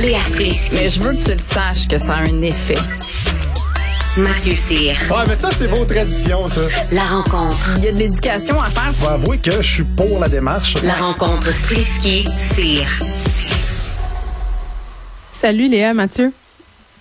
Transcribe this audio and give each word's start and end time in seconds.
Léa 0.00 0.20
Strisky. 0.20 0.74
Mais 0.76 0.88
je 0.88 1.00
veux 1.00 1.12
que 1.14 1.22
tu 1.22 1.32
le 1.32 1.38
saches 1.38 1.86
que 1.88 1.98
ça 1.98 2.16
a 2.16 2.20
un 2.22 2.42
effet. 2.42 2.76
Mathieu 4.16 4.54
Cyr. 4.54 4.94
Ouais, 5.10 5.24
mais 5.26 5.34
ça, 5.34 5.48
c'est 5.56 5.66
vos 5.68 5.84
traditions, 5.84 6.48
ça. 6.50 6.60
La 6.90 7.04
rencontre. 7.04 7.70
Il 7.78 7.84
y 7.84 7.88
a 7.88 7.92
de 7.92 7.98
l'éducation 7.98 8.60
à 8.60 8.68
faire. 8.68 8.92
Faut 8.94 9.08
avouer 9.08 9.38
que 9.38 9.62
je 9.62 9.74
suis 9.74 9.84
pour 9.84 10.18
la 10.18 10.28
démarche. 10.28 10.74
La 10.82 10.94
rencontre 10.94 11.50
Strisky-Cyr. 11.50 12.86
Salut 15.32 15.68
Léa, 15.68 15.94
Mathieu. 15.94 16.32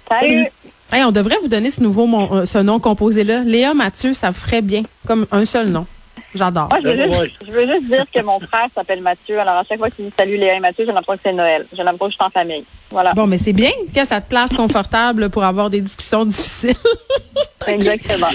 Salut. 0.09 0.48
Hey, 0.91 1.04
on 1.04 1.11
devrait 1.11 1.38
vous 1.41 1.48
donner 1.48 1.70
ce 1.70 1.82
nouveau 1.82 2.05
mon- 2.05 2.34
euh, 2.38 2.45
ce 2.45 2.57
nom 2.57 2.79
composé-là. 2.79 3.41
Léa 3.45 3.73
Mathieu, 3.73 4.13
ça 4.13 4.29
vous 4.29 4.39
ferait 4.39 4.61
bien, 4.61 4.84
comme 5.07 5.25
un 5.32 5.45
seul 5.45 5.68
nom. 5.70 5.86
J'adore. 6.34 6.70
Moi, 6.70 6.79
je 6.82 6.88
veux, 6.88 7.11
juste, 7.11 7.38
je 7.45 7.52
veux 7.52 7.68
juste 7.68 7.86
dire 7.88 8.05
que 8.13 8.21
mon 8.21 8.39
frère 8.39 8.68
s'appelle 8.73 9.02
Mathieu. 9.02 9.39
Alors, 9.39 9.55
à 9.55 9.63
chaque 9.63 9.80
fois 9.80 9.89
qu'il 9.89 10.05
dit 10.05 10.13
salut 10.18 10.38
Léa 10.38 10.55
et 10.55 10.59
Mathieu, 10.59 10.86
j'ai 10.86 10.91
l'impression 10.91 11.16
que 11.16 11.20
c'est 11.23 11.34
Noël. 11.34 11.66
J'ai 11.71 11.84
l'impression 11.84 12.05
que 12.05 12.11
je 12.11 12.16
suis 12.16 12.25
en 12.25 12.30
famille. 12.30 12.66
Voilà. 12.91 13.13
Bon, 13.13 13.26
mais 13.27 13.38
c'est 13.38 13.54
bien 13.54 13.72
que 13.95 14.05
ça 14.05 14.20
te 14.22 14.30
place 14.30 14.52
confortable 14.52 15.30
pour 15.30 15.44
avoir 15.44 15.70
des 15.70 15.82
discussions 15.82 16.26
difficiles. 16.26 16.76
Exactement. 17.68 18.27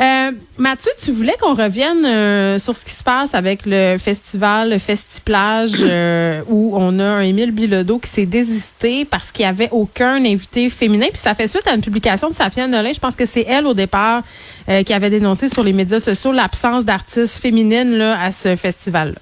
Euh, 0.00 0.32
Mathieu, 0.58 0.90
tu 1.02 1.12
voulais 1.12 1.34
qu'on 1.40 1.54
revienne 1.54 2.04
euh, 2.04 2.58
sur 2.58 2.74
ce 2.74 2.84
qui 2.84 2.92
se 2.92 3.04
passe 3.04 3.34
avec 3.34 3.60
le 3.66 3.98
festival 3.98 4.70
le 4.70 4.78
Festiplage 4.78 5.72
euh, 5.82 6.42
où 6.48 6.74
on 6.76 6.98
a 6.98 7.04
un 7.04 7.20
Émile 7.20 7.52
Bilodeau 7.52 7.98
qui 7.98 8.08
s'est 8.08 8.26
désisté 8.26 9.04
parce 9.04 9.30
qu'il 9.30 9.44
n'y 9.44 9.50
avait 9.50 9.68
aucun 9.70 10.24
invité 10.24 10.70
féminin. 10.70 11.06
Puis 11.10 11.18
ça 11.18 11.34
fait 11.34 11.46
suite 11.46 11.66
à 11.68 11.74
une 11.74 11.82
publication 11.82 12.28
de 12.28 12.34
Safia 12.34 12.66
Nolin. 12.66 12.92
Je 12.92 13.00
pense 13.00 13.16
que 13.16 13.26
c'est 13.26 13.44
elle 13.48 13.66
au 13.66 13.74
départ 13.74 14.22
euh, 14.68 14.82
qui 14.82 14.92
avait 14.92 15.10
dénoncé 15.10 15.48
sur 15.48 15.62
les 15.62 15.72
médias 15.72 16.00
sociaux 16.00 16.32
l'absence 16.32 16.84
d'artistes 16.84 17.40
féminines 17.40 17.96
là, 17.96 18.20
à 18.20 18.32
ce 18.32 18.56
festival-là. 18.56 19.18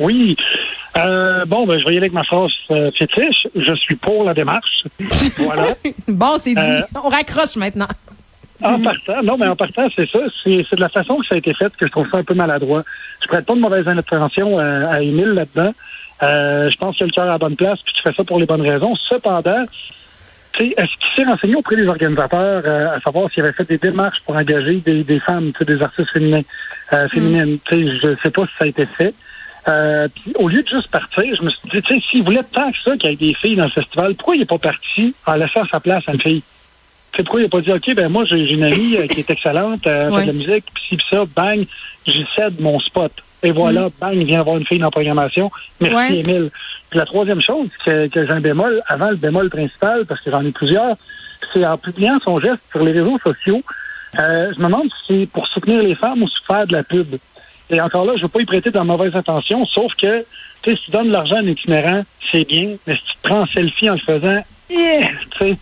Oui. 0.00 0.36
Euh, 0.96 1.44
bon, 1.44 1.66
ben, 1.66 1.78
je 1.78 1.84
vais 1.84 1.94
y 1.94 1.96
aller 1.96 2.06
avec 2.06 2.12
ma 2.12 2.24
phrase 2.24 2.50
euh, 2.70 2.90
fétiche. 2.92 3.46
Je 3.54 3.74
suis 3.74 3.96
pour 3.96 4.24
la 4.24 4.34
démarche. 4.34 4.84
voilà. 5.36 5.68
Bon, 6.08 6.36
c'est 6.40 6.54
dit. 6.54 6.60
Euh, 6.60 6.82
on 7.04 7.08
raccroche 7.08 7.56
maintenant. 7.56 7.88
En 8.62 8.80
partant, 8.82 9.22
non, 9.22 9.36
mais 9.38 9.46
en 9.46 9.54
partant, 9.54 9.86
c'est 9.94 10.08
ça. 10.10 10.18
C'est 10.42 10.50
de 10.74 10.80
la 10.80 10.88
façon 10.88 11.18
que 11.18 11.26
ça 11.26 11.36
a 11.36 11.38
été 11.38 11.54
fait 11.54 11.74
que 11.76 11.86
je 11.86 11.90
trouve 11.92 12.10
ça 12.10 12.18
un 12.18 12.24
peu 12.24 12.34
maladroit. 12.34 12.82
Je 13.22 13.28
prête 13.28 13.46
pas 13.46 13.54
de 13.54 13.60
mauvaise 13.60 13.86
intention 13.86 14.58
euh, 14.58 14.90
à 14.90 15.00
Émile 15.00 15.28
là-dedans. 15.28 15.72
Euh, 16.22 16.68
je 16.68 16.76
pense 16.76 16.96
qu'il 16.96 17.04
a 17.04 17.06
le 17.06 17.12
cœur 17.12 17.24
à 17.24 17.28
la 17.28 17.38
bonne 17.38 17.54
place, 17.54 17.80
puis 17.84 17.94
tu 17.94 18.02
fais 18.02 18.12
ça 18.12 18.24
pour 18.24 18.40
les 18.40 18.46
bonnes 18.46 18.62
raisons. 18.68 18.94
Cependant, 18.96 19.64
tu 20.52 20.66
sais, 20.66 20.74
est-ce 20.76 20.90
qu'il 20.96 21.24
s'est 21.24 21.30
renseigné 21.30 21.54
auprès 21.54 21.76
des 21.76 21.86
organisateurs 21.86 22.62
euh, 22.64 22.96
à 22.96 23.00
savoir 23.00 23.30
s'il 23.30 23.44
avait 23.44 23.52
fait 23.52 23.68
des 23.68 23.78
démarches 23.78 24.20
pour 24.26 24.34
engager 24.34 24.76
des, 24.76 25.04
des 25.04 25.20
femmes, 25.20 25.52
des 25.60 25.80
artistes 25.80 26.10
féminins, 26.10 26.42
euh, 26.92 27.08
féminines? 27.08 27.58
Tu 27.64 27.86
sais, 27.86 27.98
je 28.02 28.16
sais 28.22 28.30
pas 28.30 28.46
si 28.46 28.52
ça 28.58 28.64
a 28.64 28.66
été 28.66 28.86
fait. 28.86 29.14
Euh, 29.68 30.08
puis 30.14 30.32
au 30.36 30.48
lieu 30.48 30.62
de 30.62 30.68
juste 30.68 30.88
partir, 30.88 31.24
je 31.36 31.42
me 31.42 31.50
suis 31.50 31.60
dit, 31.70 31.82
tu 31.82 31.94
sais, 31.94 32.00
s'il 32.10 32.22
voulait 32.22 32.42
tant 32.52 32.70
que 32.72 32.78
ça 32.82 32.96
qu'il 32.96 33.10
y 33.10 33.12
ait 33.12 33.16
des 33.16 33.34
filles 33.34 33.56
dans 33.56 33.64
le 33.64 33.70
festival, 33.70 34.14
pourquoi 34.14 34.36
il 34.36 34.38
n'est 34.40 34.46
pas 34.46 34.58
parti 34.58 35.14
en 35.26 35.34
laissant 35.34 35.64
sa 35.70 35.78
place 35.80 36.04
à 36.08 36.12
une 36.12 36.20
fille? 36.22 36.42
Tu 37.12 37.18
sais, 37.18 37.22
pourquoi 37.22 37.40
il 37.40 37.44
n'a 37.44 37.48
pas 37.50 37.60
dit, 37.60 37.72
OK, 37.72 37.94
ben 37.94 38.08
moi, 38.08 38.24
j'ai 38.24 38.50
une 38.52 38.64
amie 38.64 38.96
euh, 38.96 39.06
qui 39.06 39.20
est 39.20 39.30
excellente, 39.30 39.86
euh, 39.86 40.10
Ouais. 40.10 40.20
fait 40.20 40.26
de 40.26 40.32
la 40.32 40.38
musique, 40.38 40.64
puis 40.72 40.84
ci, 40.88 40.96
puis 40.96 41.06
ça, 41.10 41.24
bang, 41.36 41.66
j'y 42.06 42.24
cède 42.34 42.60
mon 42.60 42.78
spot. 42.80 43.12
Et 43.42 43.50
voilà, 43.52 43.88
bang, 44.00 44.14
il 44.14 44.24
vient 44.24 44.40
avoir 44.40 44.56
une 44.56 44.66
fille 44.66 44.78
dans 44.78 44.86
la 44.86 44.90
programmation. 44.90 45.50
Merci, 45.80 45.96
Ouais. 45.96 46.16
Émile. 46.18 46.50
Puis 46.90 46.98
la 46.98 47.04
troisième 47.06 47.40
chose, 47.42 47.68
que, 47.84 48.06
que 48.08 48.24
j'ai 48.26 48.32
un 48.32 48.40
bémol, 48.40 48.82
avant 48.86 49.10
le 49.10 49.16
bémol 49.16 49.50
principal, 49.50 50.06
parce 50.06 50.20
que 50.22 50.30
j'en 50.30 50.44
ai 50.44 50.50
plusieurs, 50.50 50.96
c'est 51.52 51.64
en 51.66 51.76
publiant 51.76 52.18
son 52.24 52.40
geste 52.40 52.62
sur 52.70 52.82
les 52.82 52.92
réseaux 52.92 53.18
sociaux, 53.22 53.62
euh, 54.18 54.50
je 54.54 54.58
me 54.60 54.64
demande 54.64 54.88
si 55.06 55.20
c'est 55.20 55.26
pour 55.30 55.46
soutenir 55.48 55.82
les 55.82 55.94
femmes 55.94 56.22
ou 56.22 56.28
se 56.28 56.38
faire 56.46 56.66
de 56.66 56.72
la 56.72 56.82
pub. 56.82 57.16
Et 57.70 57.80
encore 57.80 58.04
là, 58.04 58.12
je 58.14 58.18
ne 58.18 58.22
veux 58.22 58.28
pas 58.28 58.40
y 58.40 58.44
prêter 58.46 58.70
de 58.70 58.74
la 58.76 58.84
mauvaise 58.84 59.14
intention, 59.14 59.64
sauf 59.66 59.92
que, 59.94 60.24
tu 60.62 60.70
sais, 60.70 60.76
si 60.76 60.84
tu 60.86 60.90
donnes 60.90 61.08
de 61.08 61.12
l'argent 61.12 61.36
à 61.36 61.40
un 61.40 61.46
itinérant, 61.46 62.02
c'est 62.32 62.46
bien, 62.46 62.74
mais 62.86 62.94
si 62.94 63.02
tu 63.02 63.16
te 63.22 63.28
prends 63.28 63.40
en 63.40 63.46
selfie 63.46 63.90
en 63.90 63.94
le 63.94 63.98
faisant, 63.98 64.42
eh, 64.70 65.00
tu 65.32 65.38
sais, 65.38 65.56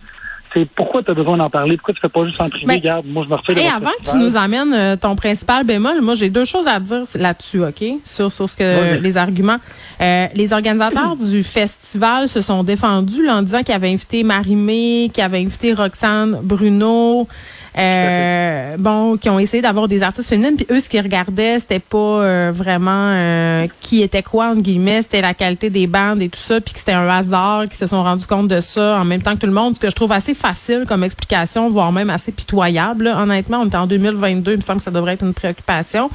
c'est 0.53 0.65
pourquoi 0.69 1.03
tu 1.03 1.11
as 1.11 1.13
besoin 1.13 1.35
d'en 1.37 1.49
parler? 1.49 1.75
Pourquoi 1.75 1.93
tu 1.93 1.99
fais 1.99 2.07
pas 2.09 2.25
juste 2.25 2.39
en 2.39 2.49
privé? 2.49 2.65
Mais- 2.65 2.75
Regarde, 2.75 3.05
moi, 3.07 3.23
je 3.25 3.29
me 3.29 3.35
retire 3.35 3.57
Et 3.57 3.67
avant 3.67 3.91
que 4.01 4.09
tu 4.09 4.15
nous 4.17 4.37
amènes 4.37 4.73
euh, 4.73 4.95
ton 4.95 5.15
principal 5.15 5.65
bémol, 5.65 6.01
moi 6.01 6.15
j'ai 6.15 6.29
deux 6.29 6.45
choses 6.45 6.67
à 6.67 6.79
dire 6.79 7.03
là-dessus, 7.15 7.61
OK? 7.63 7.83
Sur, 8.05 8.31
sur 8.31 8.49
ce 8.49 8.55
que 8.55 8.95
les 9.01 9.17
arguments. 9.17 9.57
Euh, 10.01 10.27
les 10.33 10.53
organisateurs 10.53 11.15
du 11.31 11.43
festival 11.43 12.29
se 12.29 12.41
sont 12.41 12.63
défendus 12.63 13.25
là, 13.25 13.35
en 13.35 13.41
disant 13.41 13.61
qu'ils 13.61 13.75
avaient 13.75 13.91
invité 13.91 14.23
Marie-Mé, 14.23 15.11
qu'ils 15.13 15.23
avaient 15.23 15.39
invité 15.41 15.73
Roxane 15.73 16.39
Bruno. 16.41 17.27
Euh, 17.77 18.75
bon, 18.79 19.17
qui 19.17 19.29
ont 19.29 19.37
essayé 19.37 19.61
d'avoir 19.61 19.87
des 19.87 20.01
artistes 20.01 20.29
féminines, 20.29 20.55
puis 20.55 20.65
eux, 20.71 20.79
ce 20.79 20.89
qu'ils 20.89 21.01
regardaient, 21.01 21.59
c'était 21.59 21.79
pas 21.79 21.97
euh, 21.97 22.51
vraiment 22.53 23.11
euh, 23.13 23.67
qui 23.81 24.01
était 24.01 24.23
quoi, 24.23 24.47
entre 24.47 24.61
guillemets, 24.61 25.03
c'était 25.03 25.21
la 25.21 25.35
qualité 25.35 25.69
des 25.69 25.85
bandes 25.85 26.21
et 26.23 26.29
tout 26.29 26.39
ça, 26.39 26.59
puis 26.59 26.73
que 26.73 26.79
c'était 26.79 26.93
un 26.93 27.07
hasard, 27.07 27.65
qu'ils 27.65 27.75
se 27.75 27.85
sont 27.85 28.01
rendus 28.01 28.25
compte 28.25 28.47
de 28.47 28.61
ça 28.61 28.97
en 28.99 29.05
même 29.05 29.21
temps 29.21 29.35
que 29.35 29.41
tout 29.41 29.47
le 29.47 29.53
monde, 29.53 29.75
ce 29.75 29.79
que 29.79 29.91
je 29.91 29.95
trouve 29.95 30.11
assez 30.11 30.33
facile 30.33 30.85
comme 30.87 31.03
explication, 31.03 31.69
voire 31.69 31.91
même 31.91 32.09
assez 32.09 32.31
pitoyable. 32.31 33.05
là. 33.05 33.21
Honnêtement, 33.21 33.59
on 33.59 33.69
est 33.69 33.75
en 33.75 33.85
2022, 33.85 34.53
il 34.53 34.57
me 34.57 34.61
semble 34.61 34.79
que 34.79 34.85
ça 34.85 34.91
devrait 34.91 35.13
être 35.13 35.23
une 35.23 35.35
préoccupation. 35.35 36.09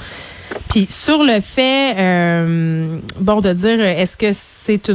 Puis 0.69 0.87
sur 0.91 1.23
le 1.23 1.41
fait, 1.41 1.95
euh, 1.97 2.99
bon, 3.21 3.41
de 3.41 3.53
dire 3.53 3.81
est-ce 3.81 4.17
que 4.17 4.31
c'est 4.33 4.91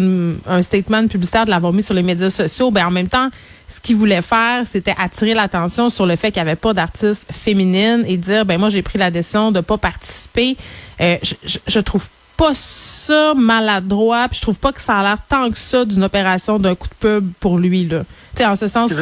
un 0.48 0.62
statement 0.62 1.08
publicitaire 1.08 1.46
de 1.46 1.50
l'avoir 1.50 1.72
mis 1.72 1.82
sur 1.82 1.94
les 1.94 2.04
médias 2.04 2.30
sociaux, 2.30 2.72
ben 2.72 2.88
en 2.88 2.92
même 2.92 3.08
temps, 3.08 3.30
ce 3.78 3.82
qu'il 3.82 3.96
voulait 3.96 4.22
faire, 4.22 4.64
c'était 4.70 4.96
attirer 4.98 5.34
l'attention 5.34 5.90
sur 5.90 6.06
le 6.06 6.16
fait 6.16 6.32
qu'il 6.32 6.42
n'y 6.44 6.50
avait 6.50 6.56
pas 6.58 6.74
d'artistes 6.74 7.28
féminines 7.32 8.04
et 8.08 8.18
dire 8.18 8.46
ben 8.46 8.58
moi 8.60 8.70
j'ai 8.70 8.82
pris 8.82 8.98
la 8.98 9.12
décision 9.12 9.52
de 9.52 9.62
pas 9.62 9.78
participer. 9.78 10.58
Euh, 11.00 11.16
je, 11.24 11.36
je, 11.46 11.58
je 11.68 11.80
trouve 11.80 12.08
pas 12.36 12.52
ça 12.54 13.34
maladroit, 13.36 14.28
puis 14.30 14.38
je 14.38 14.42
trouve 14.42 14.60
pas 14.60 14.72
que 14.72 14.82
ça 14.82 14.98
a 14.98 15.04
l'air 15.04 15.18
tant 15.30 15.50
que 15.50 15.58
ça 15.58 15.86
d'une 15.86 16.04
opération 16.04 16.60
d'un 16.60 16.76
coup 16.76 16.88
de 16.88 16.94
pub 17.08 17.32
pour 17.40 17.58
lui 17.58 17.88
là. 17.88 18.00
Tu 18.36 18.38
sais 18.44 18.46
en 18.46 18.56
ce 18.56 18.68
sens 18.68 18.92
où 18.92 18.96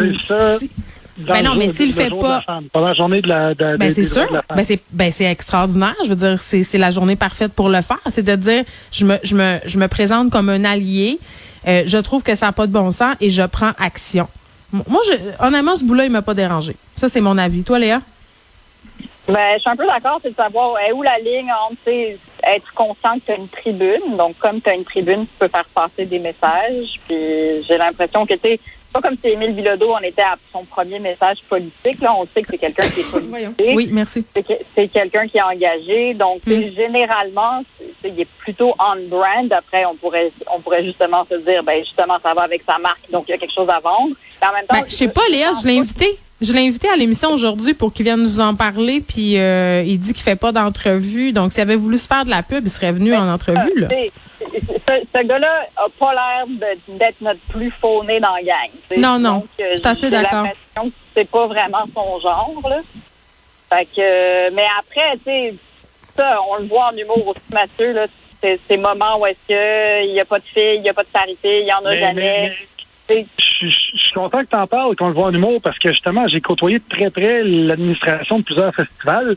Ben 1.18 1.42
non, 1.44 1.56
mais 1.56 1.70
s'il 1.70 1.88
le 1.88 1.94
fait 1.94 2.10
pas- 2.10 2.44
pendant 2.74 2.88
la 2.88 2.94
journée 2.94 3.22
de 3.22 3.30
la, 3.30 3.54
de, 3.54 3.78
ben 3.78 3.94
c'est 3.94 4.04
sûr. 4.04 4.28
de 4.28 4.34
la 4.34 4.42
femme. 4.42 4.58
Ben 4.58 4.64
c'est 4.66 4.80
ben 4.92 5.12
c'est 5.12 5.24
extraordinaire. 5.32 5.96
Je 6.04 6.10
veux 6.10 6.16
dire, 6.16 6.38
c'est 6.42 6.64
c'est 6.64 6.78
la 6.78 6.92
journée 6.92 7.16
parfaite 7.16 7.54
pour 7.54 7.70
le 7.70 7.82
faire. 7.82 8.00
C'est 8.10 8.24
de 8.24 8.36
dire, 8.36 8.64
je 8.92 9.06
me 9.06 9.18
je 9.24 9.36
me 9.36 9.60
je 9.66 9.78
me 9.78 9.88
présente 9.88 10.30
comme 10.30 10.50
un 10.50 10.66
allié. 10.66 11.20
Euh, 11.68 11.84
je 11.86 11.98
trouve 11.98 12.22
que 12.22 12.36
ça 12.36 12.48
n'a 12.48 12.52
pas 12.52 12.68
de 12.68 12.72
bon 12.74 12.92
sens 12.92 13.16
et 13.22 13.30
je 13.32 13.42
prends 13.44 13.72
action. 13.80 14.28
Moi, 14.88 15.02
je, 15.08 15.14
honnêtement, 15.46 15.76
ce 15.76 15.84
bout-là, 15.84 16.06
il 16.06 16.12
m'a 16.12 16.22
pas 16.22 16.34
dérangé. 16.34 16.76
Ça, 16.96 17.10
c'est 17.10 17.22
mon 17.22 17.38
avis. 17.38 17.64
Toi, 17.64 17.80
Léa? 17.80 18.00
Ben, 19.28 19.56
je 19.56 19.60
suis 19.62 19.70
un 19.72 19.76
peu 19.76 19.88
d'accord, 19.88 20.20
c'est 20.22 20.30
de 20.32 20.36
savoir 20.36 20.78
est 20.88 20.92
où 20.92 21.02
la 21.02 21.18
ligne 21.18 21.52
entre 21.68 21.90
être 22.48 22.74
conscient 22.76 23.16
que 23.16 23.26
tu 23.26 23.32
as 23.32 23.36
une 23.38 23.48
tribune. 23.48 24.18
Donc, 24.18 24.38
comme 24.38 24.62
tu 24.62 24.70
as 24.70 24.76
une 24.76 24.84
tribune, 24.84 25.22
tu 25.26 25.34
peux 25.40 25.48
faire 25.48 25.66
passer 25.74 26.06
des 26.06 26.20
messages. 26.20 27.00
Puis, 27.08 27.64
j'ai 27.68 27.78
l'impression 27.78 28.24
que, 28.28 28.36
tu 28.36 28.40
sais, 28.42 28.60
c'est 28.60 29.02
pas 29.02 29.10
comme 29.10 29.18
si 29.20 29.30
Émile 29.32 29.54
Bilodeau, 29.54 29.92
on 29.94 30.00
était 30.04 30.22
à 30.22 30.36
son 30.54 30.64
premier 30.64 31.00
message 31.00 31.38
politique. 31.50 32.00
Là, 32.02 32.14
on 32.16 32.26
sait 32.32 32.44
que 32.44 32.50
c'est 32.52 32.60
quelqu'un 32.60 32.84
qui 32.88 33.00
est 33.00 33.04
politique. 33.12 33.76
Oui, 33.76 33.90
merci. 33.92 34.24
C'est 34.36 34.44
que- 34.48 34.64
c'est 34.76 34.88
quelqu'un 34.90 35.28
qui 35.28 35.38
est 35.40 35.42
engagé. 35.42 36.14
Donc, 36.14 36.42
sais, 36.48 36.72
généralement, 36.72 37.64
il 38.04 38.20
est 38.22 38.30
plutôt 38.38 38.76
on-brand. 38.80 39.52
Après, 39.52 39.86
on 39.86 39.96
pourrait, 39.96 40.32
on 40.56 40.60
pourrait 40.62 40.86
justement 40.86 41.26
se 41.30 41.36
dire, 41.38 41.64
ben 41.64 41.84
justement, 41.84 42.18
ça 42.22 42.36
va 42.36 42.44
avec 42.44 42.62
sa 42.64 42.78
marque, 42.78 43.10
donc 43.12 43.26
il 43.28 43.32
y 43.32 43.34
a 43.34 43.38
quelque 43.40 43.54
chose 43.56 43.70
à 43.70 43.80
vendre. 43.80 44.16
Mais 44.42 44.48
en 44.48 44.54
même 44.54 44.66
temps, 44.68 44.76
Ben, 44.80 44.86
je 44.88 44.94
sais 44.94 45.08
pas, 45.08 45.22
Léa, 45.32 45.52
je 45.62 45.68
l'ai 45.68 45.78
invité. 45.80 46.18
Je 46.42 46.52
l'ai 46.52 46.68
invité 46.68 46.90
à 46.90 46.98
l'émission 46.98 47.32
aujourd'hui 47.32 47.74
pour 47.74 47.94
qu'il 47.94 48.04
vienne 48.04 48.22
nous 48.22 48.40
en 48.42 48.56
parler. 48.56 49.00
Puis 49.02 49.38
euh, 49.40 49.84
il 49.86 49.98
dit 50.00 50.12
qu'il 50.14 50.22
fait 50.24 50.36
pas 50.36 50.52
d'entrevue. 50.52 51.32
Donc, 51.32 51.54
s'il 51.54 51.62
avait 51.62 51.78
voulu 51.78 51.98
se 51.98 52.08
faire 52.08 52.26
de 52.26 52.30
la 52.30 52.44
pub, 52.44 52.66
il 52.66 52.70
serait 52.72 52.92
venu 52.92 53.16
en 53.16 53.32
entrevue. 53.34 53.72
Là. 53.80 53.88
Sais, 53.88 54.12
Ce, 54.42 54.92
ce 55.16 55.24
gars-là 55.26 55.66
a 55.78 55.86
pas 55.98 56.14
l'air 56.14 56.46
d'être 56.90 57.22
notre 57.22 57.40
plus 57.50 57.72
fauné 57.72 58.20
dans 58.20 58.36
la 58.36 58.44
gang. 58.44 58.70
Non, 58.98 59.18
non. 59.18 59.34
Donc, 59.36 59.46
euh, 59.62 59.64
Je 59.74 59.78
suis 59.78 59.88
assez 59.88 60.02
j'ai 60.08 60.10
d'accord. 60.12 60.44
l'impression 60.44 60.90
que 60.90 60.96
c'est 61.16 61.30
pas 61.30 61.48
vraiment 61.48 61.86
son 61.96 62.20
genre. 62.20 62.62
Là. 62.70 62.82
Fait 63.74 63.86
que, 63.86 63.92
euh, 64.02 64.50
mais 64.54 64.66
après, 64.78 65.14
tu 65.18 65.24
sais, 65.24 65.54
ça, 66.18 66.38
on 66.52 66.58
le 66.62 66.68
voit 66.68 66.92
en 66.94 66.98
humour 66.98 67.30
aussi, 67.30 67.40
Mathieu, 67.52 67.94
là, 67.94 68.08
c'est 68.42 68.60
ces 68.68 68.78
moments 68.78 69.18
où 69.20 69.26
est-ce 69.26 69.38
que 69.48 70.06
il 70.06 70.14
y 70.14 70.20
a 70.20 70.26
pas 70.26 70.40
de 70.40 70.44
filles, 70.46 70.76
il 70.80 70.84
y 70.84 70.90
a 70.90 70.94
pas 70.94 71.04
de 71.04 71.08
parité, 71.08 71.62
il 71.62 71.68
y 71.68 71.74
en 71.74 71.84
a 71.86 71.90
Mais- 71.92 72.00
jamais. 72.02 72.14
mais- 72.50 72.54
Je 73.10 73.68
je- 73.68 73.68
je 73.94 73.98
suis 74.04 74.12
content 74.14 74.40
que 74.44 74.50
tu 74.50 74.56
en 74.58 74.68
parles, 74.68 74.96
qu'on 74.96 75.08
le 75.08 75.14
voit 75.14 75.28
en 75.28 75.34
humour, 75.34 75.62
parce 75.62 75.78
que 75.80 75.90
justement, 75.90 76.28
j'ai 76.28 76.42
côtoyé 76.42 76.80
de 76.80 76.84
très 76.90 77.10
près 77.10 77.44
l'administration 77.44 78.40
de 78.40 78.44
plusieurs 78.44 78.74
festivals. 78.76 79.36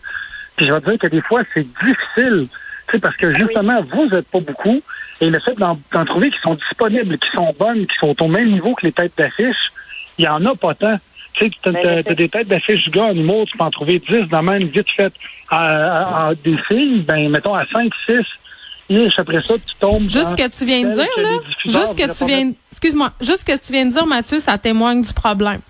Puis 0.56 0.66
je 0.66 0.72
vais 0.72 0.80
te 0.80 0.90
dire 0.90 0.98
que 0.98 1.06
des 1.06 1.20
fois, 1.20 1.42
c'est 1.54 1.62
difficile. 1.64 2.48
Tu 2.88 2.92
sais, 2.92 2.98
parce 2.98 3.16
que 3.16 3.32
justement, 3.34 3.80
vous 3.82 4.06
n'êtes 4.06 4.28
pas 4.28 4.40
beaucoup. 4.40 4.82
Et 5.20 5.30
le 5.30 5.38
fait 5.40 5.54
d'en 5.58 5.76
trouver 6.06 6.30
qui 6.30 6.38
sont 6.40 6.54
disponibles, 6.54 7.18
qui 7.18 7.30
sont 7.30 7.54
bonnes, 7.58 7.86
qui 7.86 7.96
sont 8.00 8.20
au 8.22 8.28
même 8.28 8.50
niveau 8.50 8.74
que 8.74 8.86
les 8.86 8.92
têtes 8.92 9.12
d'affiche, 9.18 9.56
il 10.18 10.24
y 10.24 10.28
en 10.28 10.44
a 10.46 10.54
pas 10.54 10.74
tant. 10.74 10.98
Tu 11.34 11.50
t'as 11.62 11.70
c'est- 11.72 12.02
t'as 12.02 12.14
des 12.14 12.28
têtes 12.28 12.48
d'affiche 12.48 12.84
du 12.84 12.90
gars 12.90 13.04
en 13.04 13.14
humour, 13.14 13.46
tu 13.46 13.56
peux 13.56 13.64
en 13.64 13.70
trouver 13.70 13.98
10 14.00 14.28
dans 14.28 14.42
même 14.42 14.64
vite 14.64 14.90
fait. 14.90 15.12
À, 15.50 15.66
à- 15.66 16.28
à 16.30 16.34
des 16.34 16.56
filles, 16.56 17.00
ben, 17.00 17.28
mettons 17.30 17.54
à 17.54 17.64
5, 17.66 17.92
6. 18.06 18.26
Après 19.18 19.40
ça, 19.42 19.54
tu 19.54 19.74
tombes. 19.78 20.08
Juste 20.08 20.30
ce 20.30 20.36
que 20.36 20.48
tu 20.48 20.64
viens 20.64 20.82
de 20.88 20.94
dire, 20.94 21.06
que 21.14 21.20
là. 21.20 21.28
Juste 21.64 21.94
que 21.98 22.10
tu 22.18 22.24
viens, 22.26 22.52
excuse-moi, 22.70 23.12
juste 23.20 23.40
ce 23.40 23.44
que 23.44 23.58
tu 23.66 23.72
viens 23.72 23.84
de 23.86 23.90
dire, 23.90 24.06
Mathieu, 24.06 24.38
ça 24.40 24.56
témoigne 24.56 25.02
du 25.02 25.12
problème. 25.12 25.60